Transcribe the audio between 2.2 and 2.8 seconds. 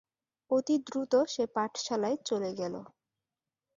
চলে গেল।